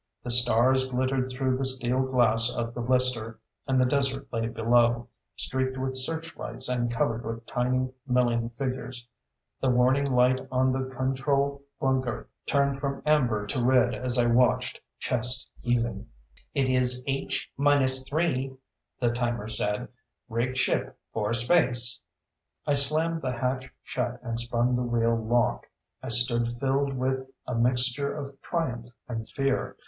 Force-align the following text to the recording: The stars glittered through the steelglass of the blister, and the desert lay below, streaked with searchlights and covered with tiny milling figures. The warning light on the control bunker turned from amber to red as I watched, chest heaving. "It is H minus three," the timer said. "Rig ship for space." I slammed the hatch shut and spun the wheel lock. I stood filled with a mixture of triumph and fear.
The 0.23 0.31
stars 0.31 0.87
glittered 0.89 1.29
through 1.29 1.57
the 1.59 1.63
steelglass 1.63 2.51
of 2.55 2.73
the 2.73 2.81
blister, 2.81 3.39
and 3.67 3.79
the 3.79 3.85
desert 3.85 4.27
lay 4.33 4.47
below, 4.47 5.09
streaked 5.35 5.77
with 5.77 5.95
searchlights 5.95 6.67
and 6.67 6.91
covered 6.91 7.23
with 7.23 7.45
tiny 7.45 7.87
milling 8.07 8.49
figures. 8.49 9.07
The 9.61 9.69
warning 9.69 10.11
light 10.11 10.47
on 10.51 10.71
the 10.73 10.89
control 10.89 11.61
bunker 11.79 12.27
turned 12.47 12.79
from 12.79 13.03
amber 13.05 13.45
to 13.45 13.63
red 13.63 13.93
as 13.93 14.17
I 14.17 14.25
watched, 14.25 14.81
chest 14.97 15.51
heaving. 15.59 16.07
"It 16.55 16.67
is 16.67 17.03
H 17.07 17.51
minus 17.55 18.09
three," 18.09 18.57
the 18.99 19.11
timer 19.11 19.49
said. 19.49 19.87
"Rig 20.27 20.57
ship 20.57 20.97
for 21.13 21.31
space." 21.35 21.99
I 22.65 22.73
slammed 22.73 23.21
the 23.21 23.37
hatch 23.37 23.69
shut 23.83 24.19
and 24.23 24.39
spun 24.39 24.75
the 24.75 24.81
wheel 24.81 25.15
lock. 25.15 25.67
I 26.01 26.09
stood 26.09 26.47
filled 26.47 26.95
with 26.97 27.29
a 27.45 27.53
mixture 27.53 28.11
of 28.17 28.41
triumph 28.41 28.87
and 29.07 29.29
fear. 29.29 29.77